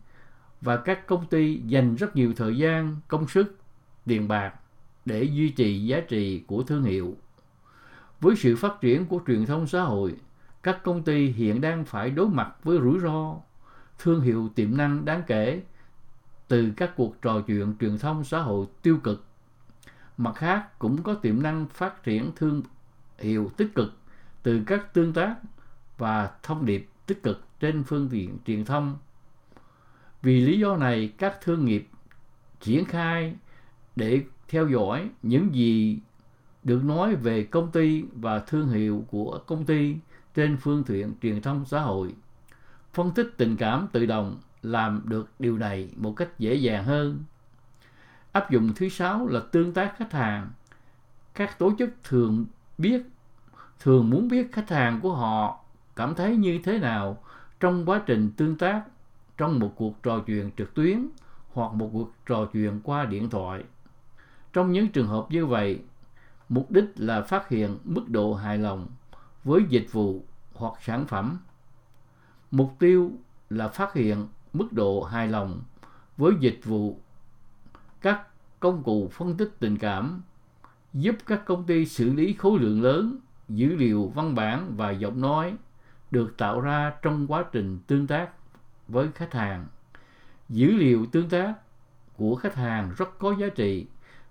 và 0.61 0.77
các 0.77 1.07
công 1.07 1.27
ty 1.27 1.61
dành 1.67 1.95
rất 1.95 2.17
nhiều 2.17 2.33
thời 2.37 2.59
gian, 2.59 2.97
công 3.09 3.29
sức, 3.29 3.57
tiền 4.07 4.29
bạc 4.29 4.55
để 5.05 5.23
duy 5.23 5.49
trì 5.49 5.87
giá 5.87 6.01
trị 6.01 6.45
của 6.47 6.63
thương 6.63 6.83
hiệu. 6.83 7.17
Với 8.21 8.37
sự 8.37 8.57
phát 8.57 8.81
triển 8.81 9.07
của 9.07 9.21
truyền 9.27 9.47
thông 9.47 9.67
xã 9.67 9.83
hội, 9.83 10.15
các 10.63 10.83
công 10.85 11.03
ty 11.03 11.27
hiện 11.27 11.61
đang 11.61 11.85
phải 11.85 12.11
đối 12.11 12.29
mặt 12.29 12.55
với 12.65 12.79
rủi 12.79 12.99
ro, 13.01 13.37
thương 13.99 14.21
hiệu 14.21 14.49
tiềm 14.55 14.77
năng 14.77 15.05
đáng 15.05 15.23
kể 15.27 15.63
từ 16.49 16.71
các 16.77 16.97
cuộc 16.97 17.23
trò 17.23 17.41
chuyện 17.41 17.75
truyền 17.81 17.99
thông 17.99 18.25
xã 18.25 18.41
hội 18.41 18.67
tiêu 18.83 18.99
cực. 19.03 19.25
Mặt 20.17 20.33
khác 20.35 20.79
cũng 20.79 21.03
có 21.03 21.15
tiềm 21.15 21.43
năng 21.43 21.67
phát 21.67 22.05
triển 22.05 22.31
thương 22.37 22.63
hiệu 23.19 23.51
tích 23.57 23.71
cực 23.75 23.99
từ 24.43 24.63
các 24.67 24.95
tương 24.95 25.13
tác 25.13 25.37
và 25.99 26.31
thông 26.43 26.67
điệp 26.67 26.89
tích 27.07 27.23
cực 27.23 27.45
trên 27.61 27.85
phương 27.85 28.09
tiện 28.11 28.39
truyền 28.47 28.65
thông. 28.65 28.99
Vì 30.23 30.41
lý 30.41 30.59
do 30.59 30.77
này, 30.77 31.13
các 31.19 31.39
thương 31.43 31.65
nghiệp 31.65 31.89
triển 32.61 32.85
khai 32.85 33.35
để 33.97 34.23
theo 34.49 34.69
dõi 34.69 35.11
những 35.23 35.55
gì 35.55 35.99
được 36.65 36.85
nói 36.85 37.15
về 37.15 37.45
công 37.45 37.71
ty 37.71 38.05
và 38.13 38.39
thương 38.39 38.69
hiệu 38.69 39.05
của 39.11 39.41
công 39.47 39.65
ty 39.65 39.97
trên 40.35 40.57
phương 40.57 40.85
tiện 40.85 41.15
truyền 41.23 41.43
thông 41.43 41.65
xã 41.65 41.81
hội. 41.81 42.15
Phân 42.95 43.11
tích 43.11 43.35
tình 43.37 43.57
cảm 43.57 43.89
tự 43.93 44.07
động 44.07 44.39
làm 44.63 45.03
được 45.05 45.31
điều 45.39 45.59
này 45.59 45.91
một 45.97 46.13
cách 46.13 46.39
dễ 46.39 46.55
dàng 46.55 46.85
hơn. 46.85 47.25
Áp 48.33 48.51
dụng 48.51 48.73
thứ 48.77 48.89
sáu 48.89 49.27
là 49.27 49.41
tương 49.53 49.73
tác 49.73 49.95
khách 49.99 50.13
hàng. 50.13 50.51
Các 51.35 51.59
tổ 51.59 51.73
chức 51.79 51.91
thường 52.05 52.47
biết 52.79 53.03
thường 53.81 54.11
muốn 54.11 54.29
biết 54.29 54.53
khách 54.53 54.71
hàng 54.71 55.01
của 55.01 55.15
họ 55.15 55.65
cảm 55.97 56.15
thấy 56.15 56.37
như 56.37 56.61
thế 56.65 56.79
nào 56.79 57.23
trong 57.61 57.87
quá 57.87 58.03
trình 58.07 58.31
tương 58.37 58.59
tác 58.59 58.83
trong 59.37 59.59
một 59.59 59.73
cuộc 59.77 60.03
trò 60.03 60.21
chuyện 60.27 60.51
trực 60.57 60.75
tuyến 60.75 61.09
hoặc 61.53 61.73
một 61.73 61.91
cuộc 61.93 62.13
trò 62.27 62.49
chuyện 62.53 62.81
qua 62.85 63.05
điện 63.05 63.31
thoại. 63.31 63.65
Trong 64.53 64.73
những 64.73 64.89
trường 64.89 65.09
hợp 65.09 65.27
như 65.31 65.47
vậy, 65.47 65.83
mục 66.49 66.71
đích 66.71 66.85
là 66.97 67.23
phát 67.23 67.49
hiện 67.49 67.79
mức 67.85 68.09
độ 68.09 68.35
hài 68.35 68.59
lòng 68.59 68.87
với 69.45 69.63
dịch 69.69 69.93
vụ 69.93 70.25
hoặc 70.55 70.73
sản 70.81 71.07
phẩm. 71.07 71.39
Mục 72.51 72.75
tiêu 72.79 73.13
là 73.51 73.69
phát 73.69 73.95
hiện 73.95 74.27
mức 74.53 74.73
độ 74.73 75.03
hài 75.03 75.29
lòng 75.29 75.63
với 76.17 76.33
dịch 76.41 76.61
vụ 76.65 77.01
các 78.01 78.23
công 78.61 78.83
cụ 78.83 79.09
phân 79.13 79.37
tích 79.37 79.51
tình 79.59 79.79
cảm 79.79 80.23
giúp 80.95 81.17
các 81.27 81.45
công 81.45 81.67
ty 81.67 81.87
xử 81.87 82.13
lý 82.13 82.35
khối 82.35 82.59
lượng 82.59 82.83
lớn, 82.83 83.19
dữ 83.49 83.77
liệu 83.77 84.13
văn 84.15 84.35
bản 84.35 84.77
và 84.77 84.91
giọng 84.91 85.21
nói 85.21 85.55
được 86.11 86.37
tạo 86.37 86.61
ra 86.61 86.93
trong 87.03 87.27
quá 87.27 87.45
trình 87.53 87.79
tương 87.87 88.07
tác 88.07 88.31
với 88.89 89.09
khách 89.15 89.35
hàng. 89.35 89.67
Dữ 90.49 90.73
liệu 90.73 91.07
tương 91.07 91.29
tác 91.29 91.55
của 92.17 92.35
khách 92.35 92.55
hàng 92.55 92.93
rất 92.97 93.19
có 93.19 93.35
giá 93.39 93.49
trị 93.49 93.87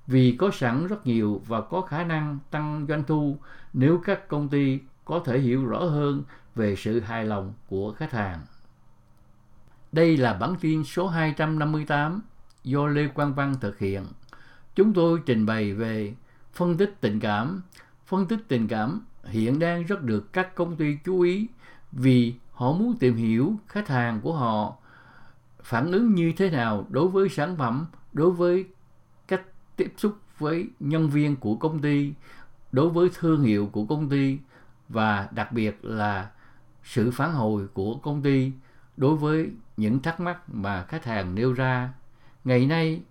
vì 0.07 0.35
có 0.39 0.51
sẵn 0.53 0.87
rất 0.87 1.07
nhiều 1.07 1.41
và 1.47 1.61
có 1.61 1.81
khả 1.81 2.03
năng 2.03 2.39
tăng 2.51 2.85
doanh 2.89 3.03
thu 3.03 3.37
nếu 3.73 4.01
các 4.05 4.27
công 4.27 4.49
ty 4.49 4.79
có 5.05 5.21
thể 5.25 5.39
hiểu 5.39 5.65
rõ 5.65 5.79
hơn 5.79 6.23
về 6.55 6.75
sự 6.75 6.99
hài 6.99 7.25
lòng 7.25 7.53
của 7.67 7.93
khách 7.93 8.11
hàng. 8.11 8.39
Đây 9.91 10.17
là 10.17 10.33
bản 10.33 10.55
tin 10.61 10.83
số 10.83 11.07
258 11.07 12.21
do 12.63 12.87
Lê 12.87 13.07
Quang 13.07 13.33
Văn 13.33 13.55
thực 13.61 13.79
hiện. 13.79 14.03
Chúng 14.75 14.93
tôi 14.93 15.19
trình 15.25 15.45
bày 15.45 15.73
về 15.73 16.13
phân 16.57 16.77
tích 16.77 16.97
tình 17.01 17.19
cảm. 17.19 17.61
Phân 18.05 18.27
tích 18.27 18.39
tình 18.47 18.67
cảm 18.67 19.01
hiện 19.23 19.59
đang 19.59 19.83
rất 19.83 20.03
được 20.03 20.33
các 20.33 20.55
công 20.55 20.75
ty 20.75 20.97
chú 21.05 21.21
ý 21.21 21.47
vì 21.91 22.33
họ 22.51 22.71
muốn 22.71 22.97
tìm 22.99 23.15
hiểu 23.15 23.55
khách 23.67 23.87
hàng 23.87 24.21
của 24.21 24.33
họ 24.33 24.75
phản 25.63 25.91
ứng 25.91 26.13
như 26.13 26.33
thế 26.37 26.49
nào 26.49 26.85
đối 26.89 27.07
với 27.07 27.29
sản 27.29 27.57
phẩm, 27.57 27.85
đối 28.13 28.31
với 28.31 28.65
cách 29.27 29.41
tiếp 29.75 29.93
xúc 29.97 30.17
với 30.37 30.67
nhân 30.79 31.09
viên 31.09 31.35
của 31.35 31.55
công 31.55 31.81
ty, 31.81 32.13
đối 32.71 32.89
với 32.89 33.09
thương 33.13 33.43
hiệu 33.43 33.69
của 33.71 33.85
công 33.85 34.09
ty 34.09 34.37
và 34.89 35.27
đặc 35.31 35.51
biệt 35.51 35.85
là 35.85 36.29
sự 36.83 37.11
phản 37.11 37.33
hồi 37.33 37.67
của 37.73 37.95
công 37.95 38.21
ty 38.21 38.51
đối 38.97 39.15
với 39.15 39.51
những 39.77 40.01
thắc 40.01 40.19
mắc 40.19 40.49
mà 40.49 40.83
khách 40.83 41.05
hàng 41.05 41.35
nêu 41.35 41.53
ra. 41.53 41.93
Ngày 42.43 42.65
nay, 42.65 43.01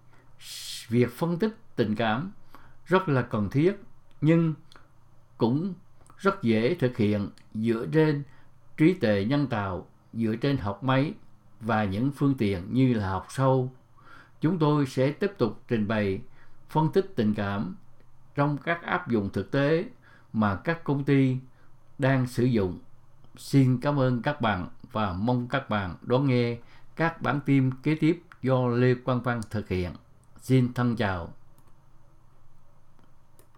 việc 0.89 1.13
phân 1.13 1.39
tích 1.39 1.57
tình 1.77 1.95
cảm 1.95 2.33
rất 2.87 3.09
là 3.09 3.23
cần 3.23 3.51
thiết 3.51 3.77
nhưng 4.21 4.55
cũng 5.39 5.75
rất 6.19 6.43
dễ 6.43 6.75
thực 6.75 6.97
hiện 6.97 7.29
dựa 7.55 7.87
trên 7.93 8.23
trí 8.77 8.95
tuệ 8.95 9.25
nhân 9.25 9.47
tạo, 9.47 9.87
dựa 10.13 10.37
trên 10.37 10.57
học 10.57 10.85
máy 10.85 11.15
và 11.61 11.85
những 11.85 12.11
phương 12.17 12.35
tiện 12.39 12.73
như 12.73 12.95
là 12.95 13.11
học 13.11 13.27
sâu. 13.31 13.73
Chúng 14.41 14.59
tôi 14.59 14.87
sẽ 14.87 15.13
tiếp 15.13 15.33
tục 15.39 15.61
trình 15.69 15.89
bày 15.89 16.21
phân 16.69 16.93
tích 16.93 17.13
tình 17.17 17.35
cảm 17.35 17.77
trong 18.35 18.59
các 18.59 18.83
áp 18.83 19.09
dụng 19.09 19.31
thực 19.33 19.51
tế 19.51 19.85
mà 20.33 20.57
các 20.57 20.85
công 20.85 21.05
ty 21.05 21.37
đang 21.99 22.27
sử 22.27 22.45
dụng. 22.45 22.79
Xin 23.37 23.81
cảm 23.81 24.01
ơn 24.01 24.23
các 24.23 24.41
bạn 24.41 24.69
và 24.93 25.13
mong 25.13 25.49
các 25.49 25.69
bạn 25.69 25.95
đón 26.03 26.27
nghe 26.27 26.59
các 26.97 27.23
bản 27.23 27.41
tin 27.47 27.71
kế 27.83 27.95
tiếp 27.95 28.23
do 28.43 28.69
Lê 28.69 28.95
Quang 28.95 29.23
Văn 29.23 29.41
thực 29.51 29.69
hiện. 29.69 29.93
Xin 30.41 30.73
thân 30.73 30.97
chào. 30.97 31.33